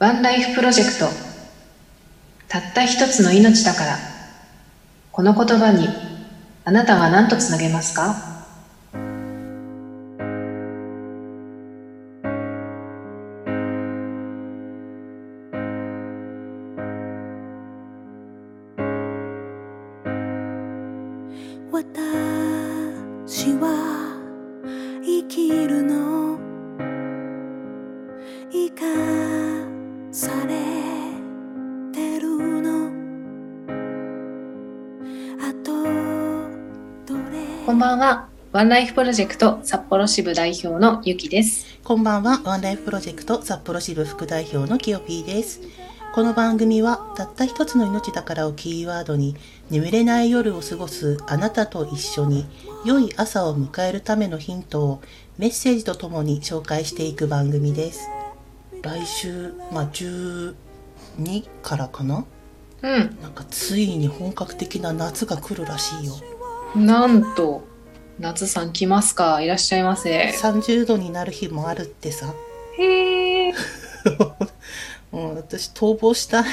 [0.00, 1.14] ワンライフプロジェクト。
[2.48, 4.02] たった一つの命だから。
[5.12, 5.94] この言葉に
[6.64, 8.18] あなたは何とつなげますか？
[37.80, 45.62] ばんはワンライフプロジェクト札幌支部代表のゆきですこんばんは、ワンライフプロジェクト札幌支部副代表のきよぴーです。
[46.14, 49.34] この番組は、たった一つの命だからをキーワードに、
[49.70, 52.44] 眠れない夜を過ごすあなたと一緒に、
[52.84, 55.00] 良い朝を迎えるためのヒントを
[55.38, 58.10] メッセージとともに紹介していく番組です。
[58.82, 60.54] 来週、まあ、12
[61.62, 62.26] からかな？
[62.82, 66.12] うんなんかついに本格的な夏が来るらしいよ。
[66.76, 67.69] なんと
[68.18, 69.40] 夏さん来ますか？
[69.40, 72.32] いらっしゃいませ30度になる日もあるってさ。
[72.78, 73.52] へえ
[75.10, 76.44] もう私逃亡したい。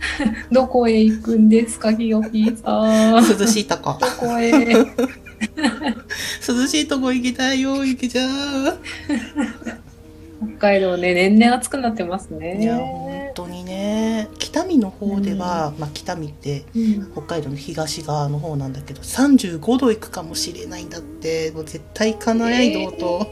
[0.50, 3.98] どこへ行くんですかひよぴーさん涼しいとこ。
[4.00, 4.50] どこへ？
[6.48, 8.78] 涼しいとこ行きたいよ、ゆきちゃん。
[10.58, 12.78] 北海道ね年々暑くなってますねいや、
[14.80, 21.50] の方では、まあ北見ってうん北海道の東側の方なんだけど、35度行くかもしれないんだって。
[21.52, 23.26] もう絶対行かないのと。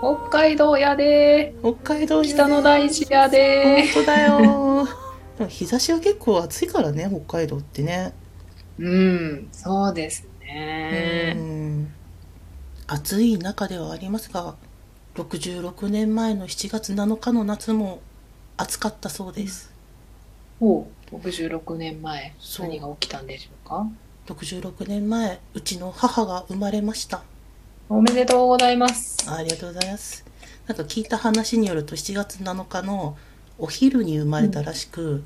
[0.00, 4.38] 北海道やで北海道北の大地やで本当だよ。
[5.38, 8.12] でも日差しは結構暑いからね、北海道ってね。
[8.78, 11.92] うんそうですうねん。
[12.86, 14.54] 暑い中ではありますが、
[15.16, 18.00] 66年前の7月7日の夏も
[18.56, 19.72] 暑かったそうです。
[20.58, 21.16] ほう。
[21.16, 23.86] 66年前何が起きたんでしょうか
[24.26, 27.22] ？66年前うちの母が生まれました。
[27.88, 29.30] おめでとうございます。
[29.30, 30.24] ありがとうございます。
[30.66, 33.16] なんか聞いた話によると7月7日の
[33.58, 35.24] お昼に生まれたらしく、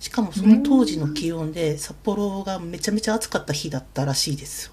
[0.00, 4.72] しかもその当時の気温で札幌がめちゃめちゃ暑かった日だったらしいですよ。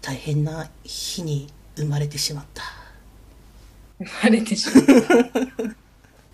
[0.00, 2.62] 大変な日に生まれてしまった。
[3.98, 5.87] 生まれてしまった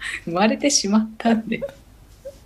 [0.24, 1.60] 生まれてしまったんで。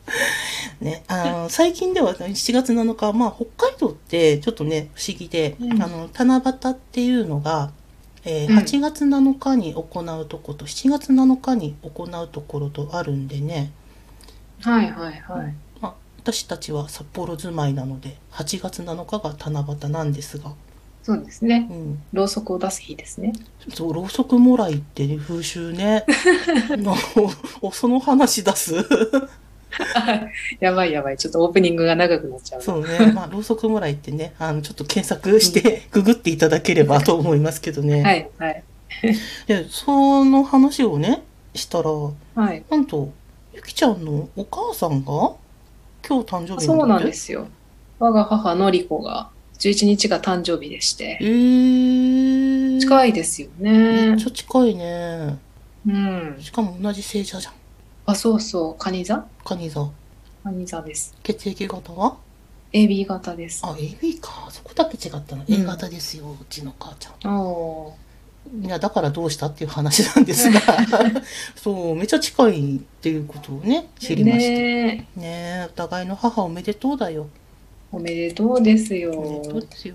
[0.80, 5.82] ね、あの最近ではね7月7日、まあ、北海道ってちょっとね不思議で、うん。
[5.82, 7.72] あの七夕っていうのが、
[8.24, 8.58] えーうん。
[8.58, 13.70] 8月7日に行うとこと7月7日に行うところとあるんでね、
[14.62, 15.54] はいはいはい。
[15.80, 20.52] まあ、私たちは札幌住まいなので8月7日が七夕なんですが、
[21.08, 21.66] そうですね。
[21.70, 23.32] うん、ろうそくを出す日ですね。
[23.72, 26.04] そうろうそくもらいって、ね、風習ね。
[26.76, 26.92] な
[27.62, 28.74] おその話出す？
[30.60, 31.16] やばいやばい。
[31.16, 32.60] ちょっとオープニングが長くなっちゃう。
[32.60, 38.62] なそうね、まあ、ろうそくもらいってねあのちょっと検索してググっていただければと思いますけどね、はいはい。
[39.46, 41.22] でその話をね
[41.54, 42.12] したらは
[42.52, 42.62] い。
[42.68, 43.08] なんと
[43.54, 45.32] ゆきちゃんのお母さんが
[46.06, 47.48] 今日誕生日そうなんですよ。
[47.98, 51.18] 我が母のりこが11日が誕生日でして。
[51.20, 54.10] えー、近いですよね。
[54.10, 55.38] めっちゃ近いね。
[55.86, 56.36] うん。
[56.40, 57.52] しかも同じ星座じゃん。
[58.06, 58.74] あそうそう。
[58.76, 59.26] カニ座？
[59.44, 59.90] カニ座。
[60.44, 61.16] カニ座です。
[61.22, 62.16] 血液型は
[62.72, 63.62] ？AB 型です。
[63.64, 64.48] あ AB か。
[64.50, 65.54] そこだけ違ったの、うん。
[65.54, 66.30] A 型ですよ。
[66.40, 67.36] うちの母ちゃん。
[67.36, 68.08] おー。
[68.64, 70.60] いやだからどうしたっていう話なんですが。
[71.56, 77.28] そうめっちゃ近いっていうことをね知りましたねねえお互いの母おめでとうだよ
[77.90, 79.12] おめでとうですよ。
[79.12, 79.94] おめでとうですよ。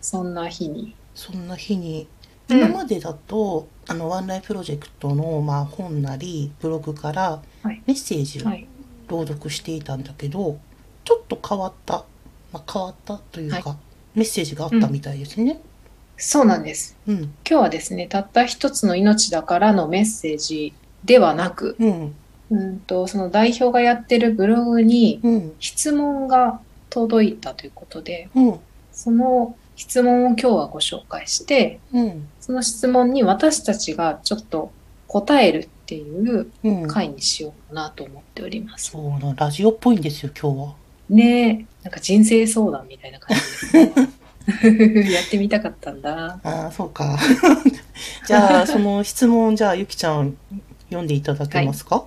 [0.00, 0.94] そんな日に。
[1.14, 2.06] そんな日に。
[2.48, 2.58] うん。
[2.58, 7.82] 今までだと、あのワンライフプロジェクトの、まあ、本なりブログからはい。
[7.86, 8.66] メッセージをはい。
[9.08, 10.58] 朗読していたんだけど、
[11.04, 12.04] ちょっと変わった、
[12.52, 13.76] まあ、変わったというか、は
[14.14, 15.60] メッセージがあったみたいですね。
[16.16, 16.96] そうなんです。
[17.06, 20.72] うん、今日はですねたった一つの命だからのメッセージ
[21.04, 22.14] ではなくうん、
[22.50, 26.60] うんとその代表がやってるブログにうん、質問が
[26.94, 28.60] 届いたということでうん、
[28.92, 34.70] その質問を今日はご紹介してうん、その質問に私たちがちょっと
[35.08, 36.88] 答えるっていううん。
[36.88, 38.92] 回にしようかなと思っております。
[38.92, 40.74] そうな、ラジオっぽいんですよ、今日は。
[41.10, 43.92] ねえ、なんか人生相談みたいな感じですね。
[45.12, 46.40] やってみたかったんだ。
[46.42, 47.18] ああ、そうか。
[48.26, 50.36] じゃあ、その質問、じゃあ、ゆきちゃん、
[50.86, 52.06] 読んでいただけますか、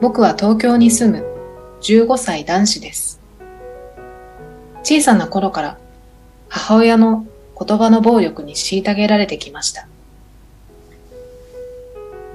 [0.00, 1.26] 僕は東京に住む
[1.80, 3.20] 15歳男子です。
[4.84, 5.78] 小さな頃から
[6.48, 7.26] 母親の
[7.58, 9.88] 言葉の暴力に虐げられてきました。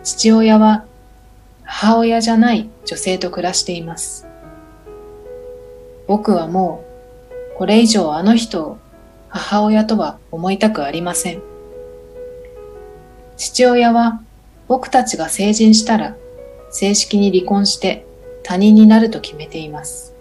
[0.04, 0.86] 父親は
[1.64, 4.28] 母親じゃない女性と暮らしています。
[6.06, 6.84] 僕はも
[7.56, 8.78] うこれ以上あの人を
[9.30, 11.42] 母親とは思いたくありません。
[13.38, 14.22] 父親は
[14.68, 16.16] 僕たちが成人したら
[16.74, 18.04] 正式に離婚して
[18.42, 20.16] 他人になると決めています。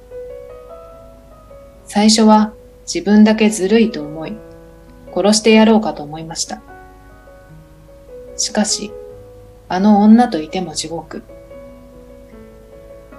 [1.87, 2.53] 最初は
[2.85, 4.37] 自分だけずるいと思い、
[5.15, 6.61] 殺してやろうかと思いました。
[8.37, 8.93] しかし、
[9.69, 11.23] あの女といても地獄。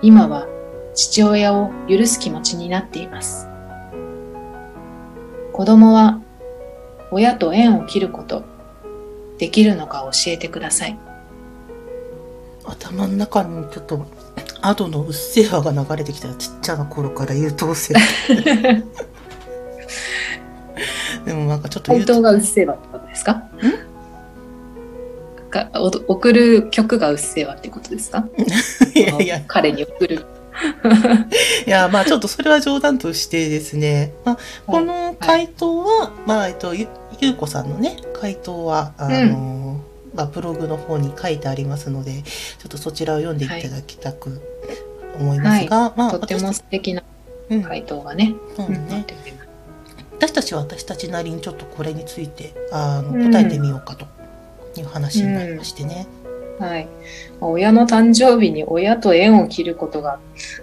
[0.03, 0.47] 今は
[0.93, 3.47] 父親を許す気持ちになっています。
[5.53, 6.21] 子供は
[7.09, 8.43] 親と縁を切ること、
[9.39, 11.12] できるのか教えてください。
[12.65, 14.05] 頭の中にちょっと
[14.61, 17.93] アドのうっせぇわが流れてきたちっちゃな頃から優等生。
[21.25, 23.43] でもなんかちょっと本当がうっせぇわってことですか？
[25.49, 28.25] かお送る曲がうっせぇわってことですか？
[28.95, 29.41] いやいや。
[29.47, 30.25] 彼に送る。
[31.65, 34.37] いやまあちょっとそれは冗談としてですね、まあ、
[34.67, 36.87] この回答は、まあえっとゆ
[37.19, 39.62] ゆうこさんのね回答はあの、ま
[40.23, 44.41] あ、ブログの方に書いてありますのでちょっとそちらを読んでいただきたく
[45.19, 47.03] 思いますが、まあとっても私素敵な
[47.49, 48.35] うん回答がね。
[48.49, 49.49] うんそうねなっております
[50.17, 54.05] 私たちは私たちなりにちょっとこれについてあのうん答えてみようかと
[54.79, 56.07] いう話になりましてね。
[56.59, 56.85] はい。
[57.39, 60.19] まあ親の誕生日に親と縁を切ることが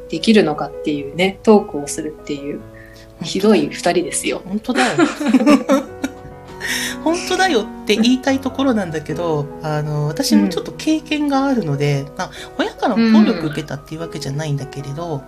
[0.08, 2.60] できるのかっていうね、トークをするっていう、
[3.22, 4.42] ひどい二人ですよ。
[4.44, 4.96] 本当だよ。
[7.04, 15.22] 本当だよって言いたいところなんだけど、あの、私もちょっと経験があるので、まあ、親からも暴力受けたっていうわけじゃないんだけれど、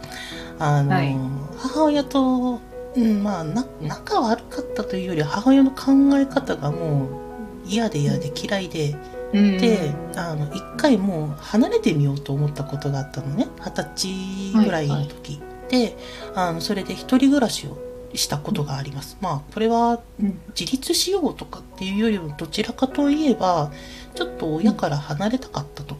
[0.58, 1.16] あの、はい。
[1.58, 2.60] 母親と、
[2.94, 8.96] うん、まあな、仲悪かったというより、母親の考え方がもう嫌で嫌で嫌いで、
[9.32, 9.58] うん。
[9.58, 13.48] で、あの、一回もう離れてみようと思ったことがあったのね。
[13.60, 15.40] 二十歳ぐらいの時。
[15.68, 15.96] で、
[16.34, 19.16] あの、それで一人暮らしをしたことがあります。
[19.20, 23.70] まあ、これはうん自立しようとかっていうよりも、どちらかといえば、
[24.14, 25.96] ちょっと親から離れたかったと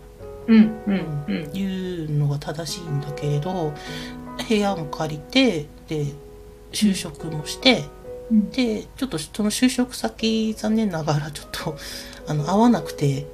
[0.46, 3.72] うんうんうんいうのが正しいんだけれど、
[4.48, 6.06] 部屋も借りて、で、
[6.72, 7.84] 就職もして、
[8.30, 11.76] うんで、ちょっとその就職先、残念ながらちょっと、
[12.26, 13.26] あの、合わなくて、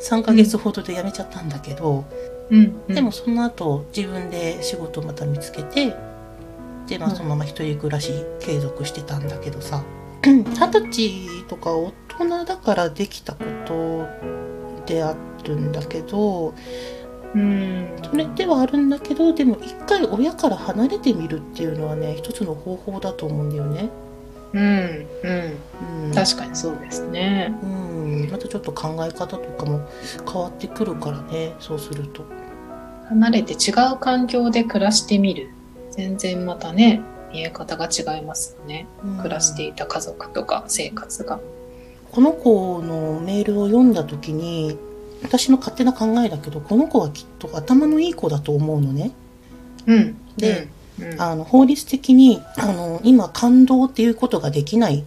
[0.00, 2.04] 3ヶ月ほどで辞めちゃったんだけど、
[2.50, 5.94] うんうんでもその後自分で仕事をまた見つけて、
[6.86, 9.82] で、まあうんそのまま一人暮らし継続してたんだけどさ、
[10.22, 14.06] 二十歳とか大人だからできたこと
[14.86, 15.14] であ
[15.44, 16.54] るんだけど、
[17.34, 23.90] うんそれではあるんだけど、でも一回親から離れてみるっていうのはね、一つの方法だと思うんだよね。
[24.52, 26.14] うんうんうん。
[26.14, 27.52] 確かにそうですね。
[27.62, 28.28] うん。
[28.30, 29.88] またちょっと考え方とかも
[30.30, 32.24] 変わってくるからね、そうすると。
[33.08, 35.50] 離れて違う環境で暮らしてみる。
[35.96, 37.00] 全然またね、
[37.32, 38.86] 見え方が違いますよね。
[39.04, 41.40] うん暮らしていた家族とか生活が。
[42.10, 44.78] この子のメールを読んだ時に
[45.22, 49.12] 私の勝手な考えだけどこの子はきっと頭のいい子だと思うのね。
[49.86, 50.16] うん。
[50.36, 50.68] で、
[51.00, 55.04] うん、あの法律的にあの今感動っていうことができない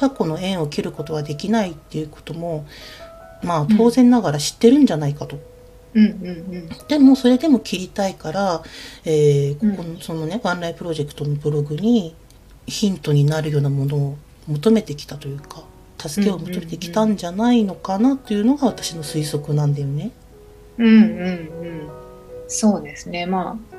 [0.00, 2.66] 親子の縁を切ることはできないっていうことも
[3.42, 5.38] まあ当然ながら知ってるんじゃないかと。
[5.94, 8.62] うんうんでもそれでも切りたいから、
[9.04, 12.14] えーうんここのそのねワンライプロジェクトのブログに
[12.66, 15.62] ヒントになるようなものを求めてきたというか
[15.98, 20.10] 助けを求めてきたんじゃないのかなっていうのが私の推測なんだよね。
[20.78, 20.86] うん。
[20.86, 21.04] うんうんう
[21.86, 21.88] ん。
[22.46, 23.26] そうですね。
[23.26, 23.76] まあ、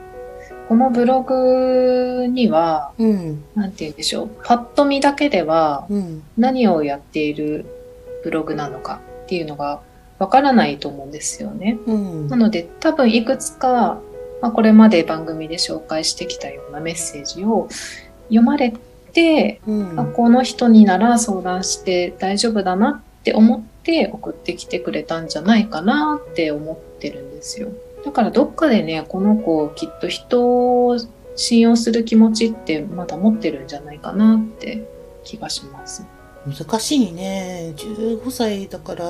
[0.67, 4.29] このブログには、うんなんて言うんでしょう。
[4.43, 7.65] パッと見だけではうん何をやっている
[8.23, 9.81] ブログなのかっていうのが
[10.19, 11.79] わからないと思うんですよね。
[11.87, 13.99] うんなので多分いくつか、
[14.41, 17.67] まあ、これまで番組で紹介してきたようなメッセージを
[18.27, 18.73] 読まれ
[19.13, 27.69] て、うんあこの人になら相談して大丈夫だなって思って送ってきてくれたんじゃないかなって思ってるんですよ。
[28.05, 30.97] だからどっかでね、この子きっと人を
[31.35, 34.85] 信用する気持ちってまだ持ってるんじゃないかなって
[35.23, 36.03] 気がします。
[36.45, 39.05] 難しいね15歳だから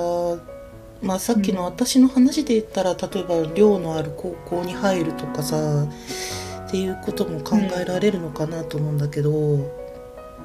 [1.01, 5.87] まあさっきの私の話で言ったら、例えば寮のある高校に入るとかさ
[6.67, 9.31] っていうことも考えられるのかなと思うんだけど、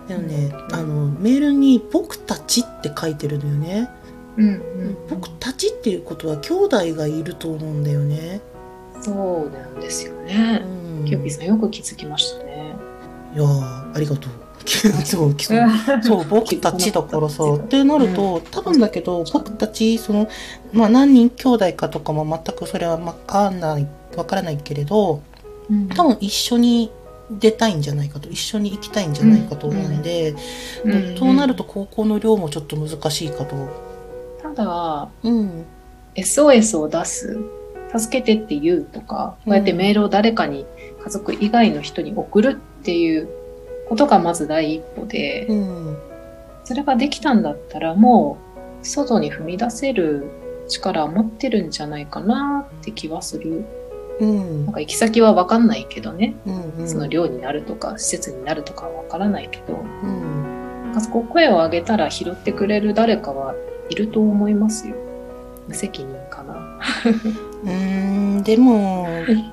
[0.06, 3.90] でもねあのメールに「僕たち」って書いてるのよね、
[4.36, 4.96] うんうん。
[5.10, 8.40] 僕たちっていうことは兄弟がいると思うんだよね、
[9.00, 10.58] そうなんですようね。
[10.58, 12.74] ん、キューピーさんよく気づきましたね。
[13.34, 14.32] いやーありがとう
[15.04, 15.36] そう
[16.02, 20.26] そう僕たちだからさってなると多分だけど僕たちその
[20.72, 25.20] まあ何人兄弟かとかも全くそれはわかんないわからないけれど
[25.70, 25.88] うん。
[25.88, 26.90] 多分一緒に
[27.30, 30.34] 出たいんじゃないかと一緒に行きたいんじゃないかと思うんで、
[30.84, 31.16] うん。
[31.16, 33.56] そうなると高校の寮もちょっと難しいかと。
[34.42, 35.64] ただ、うん、
[36.16, 37.38] SOS を出す、
[37.96, 40.66] 助けてって言うとか、こうやってメールを誰かに
[41.02, 43.28] 家族以外の人に送るっていう
[43.88, 45.98] ことがまず第一歩で、うん、
[46.64, 48.38] それができたんだったらも
[48.82, 50.30] う外に踏み出せる
[50.68, 53.64] 力を持ってるんじゃないかなって気はする。
[54.20, 63.56] うんなん、か行き先はわかんないけどね、うん、うん、その寮になるとか施設になるとかはわからないけど、うん、なんかそこ声を上げたら拾ってくれる誰かは
[63.90, 64.94] いると思いますよ。
[65.66, 66.78] 無責任かな。
[67.64, 69.08] うーん、でも、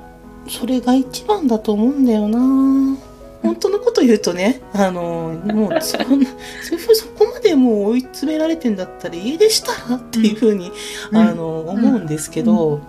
[0.47, 2.97] それが一番だと思うんだよな。
[3.41, 6.29] 本当のこと言うとね、あの、もう そんな、
[6.63, 10.71] そういうふうそこまでもう追い詰められてんだったら家出したらっていうふうに、
[11.11, 11.17] うん。
[11.17, 12.81] あの、思うんですけど、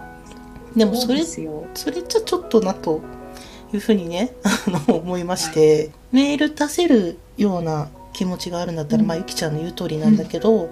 [0.77, 1.65] でもそれそうで、すよ。
[1.75, 3.01] それじゃちょっとなと
[3.73, 9.09] いうふうにね、あの、思いまして、メール出せるような気持ちがあるんだったら、うん。
[9.09, 10.71] まあ、ゆきちゃんの言う通りなんだけど、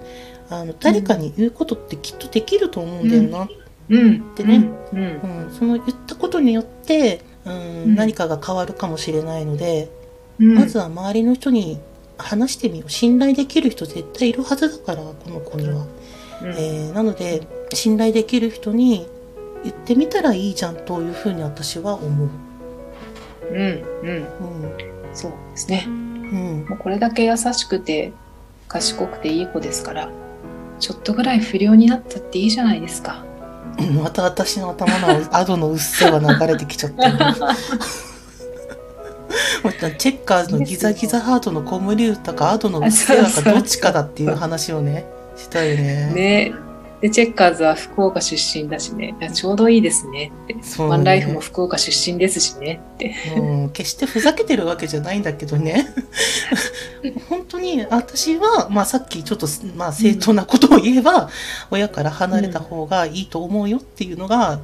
[0.49, 3.47] あの、誰かに言うことってきっとできると思うんだよな
[3.89, 4.35] うん。
[4.35, 4.69] でね。
[4.93, 4.99] うん。
[4.99, 5.45] うん。
[5.45, 9.89] うん、その言ったことによって、うんうん何かが変わるかもしれないので、
[10.39, 11.79] うんまずは周りの人に
[12.17, 15.85] 話してみよう信頼できる人絶対いるはずだからこの子には、
[16.41, 19.07] うんえーなので信頼できる人に
[19.63, 22.29] 言ってみたらいいじゃんというふうに私は思う、
[23.51, 23.57] うん。
[23.57, 23.65] うん。
[24.03, 24.11] う
[24.67, 24.71] ん
[25.13, 25.85] そうですね。
[25.87, 28.13] うん、もうこれだけ優しくて
[28.67, 30.09] 賢くていい子ですから、
[30.79, 33.25] ちょっとぐらい不良になったっていいじゃないですか。
[34.01, 37.15] また私の頭のアドのうっせぇは流れてきちゃったよ
[39.63, 46.53] またチェッカーズのギザギザハートの子守歌かアドのうっせぇはかどっちかだっていう話をねしたよねね
[47.01, 50.53] で、チェッカーズは福岡出身だしね、ちょうどいいですねって。
[50.53, 53.15] ねワンライフも福岡出身ですしねって。
[53.35, 55.87] うん、決してふざけてるわけじゃないんだけどね。
[57.29, 61.29] 本当に私は、まあさっきちょっと、まあ正当なことを言えば、
[61.69, 64.59] 親から離れた方がいいと思うよっていうのが、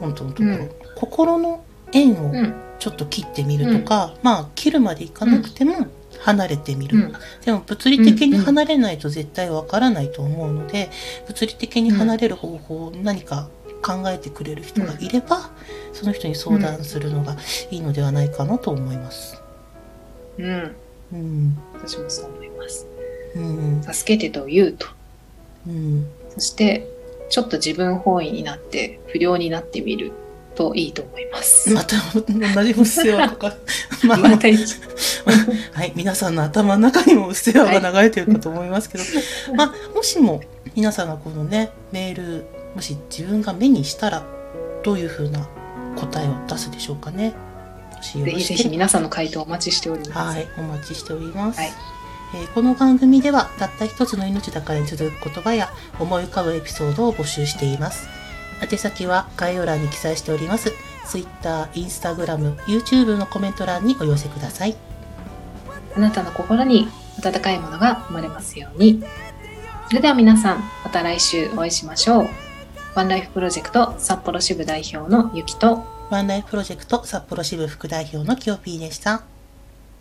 [0.00, 0.54] 本当のところ。
[0.56, 0.70] うん
[1.02, 2.54] 心の縁をうん。
[2.78, 5.86] ちょっと切ってみるとか、まあ切るまでいかなくても
[6.18, 6.98] 離れてみる。
[6.98, 7.12] うん。
[7.44, 10.90] でも物理的に離れないと絶対わからないと思うので、
[11.28, 13.48] 物理的に離れる方法を何か
[13.82, 15.50] 考えてくれる人がいれば、
[15.92, 17.36] その人に相談するのが
[17.70, 19.40] いいのではないかなと思います。
[20.38, 20.74] うん。
[21.12, 21.58] うん。
[21.74, 22.86] 私もそう思います。
[23.34, 23.82] うん。
[23.82, 24.86] 助けてと言うと。
[25.66, 26.06] うん。
[26.30, 26.88] そして、
[27.30, 30.12] ちょっと自分本位になって不良になってみる
[30.54, 31.72] といいと思います。
[31.74, 33.54] また同じうっせぇわとか。
[34.04, 34.76] まあ、また一
[35.72, 35.92] はい。
[35.94, 39.04] 皆さんの頭の中にもうっせぇわが流れてるかと思いますけど、
[39.56, 40.42] まあ、もしも
[40.74, 44.24] 皆さんがこのね、メール、もし自分が目にしたら、
[44.82, 45.48] どういうふうな
[45.96, 47.32] 答えを出すでしょうかね。
[48.00, 50.36] ぜひぜひ皆さんの回答お待ちしております。
[50.36, 51.60] はい、お待ちしております。
[51.60, 51.72] はい
[52.34, 55.68] えーこの番組では、たった一つの命だからに続く言葉や
[55.98, 58.08] 思い浮かぶエピソードを募集しています。
[58.62, 60.72] 宛先は概要欄に記載しております。
[61.06, 64.76] Twitter、Instagram、YouTube のコメント欄にお寄せください。
[65.94, 66.88] あなたの心に
[67.22, 69.04] 温かいものが生まれますように。
[69.88, 72.28] それでは皆さん、また来週お会いしましょう。
[72.94, 79.22] ワンライフプロジェクト札幌支部代表のゆきと、ワンライフプロジェクト札幌支部副代表のキヨピーでした。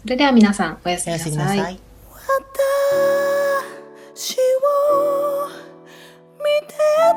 [0.01, 1.80] それでは皆さんおやすみなさい。
[4.12, 5.48] 私を
[6.38, 6.74] 見て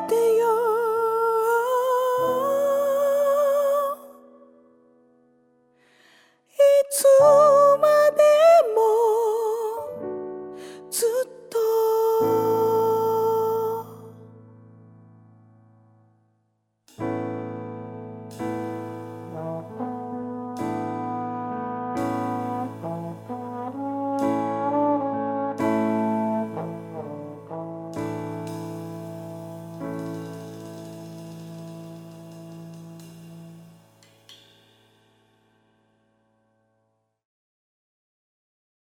[0.08, 0.46] てよ
[6.52, 6.56] い
[6.88, 7.04] つ
[7.80, 8.33] まで